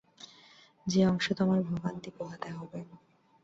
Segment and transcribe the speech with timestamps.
[0.87, 2.79] যে অংশে তোমার ভোগান্তি পোহাতে হবে।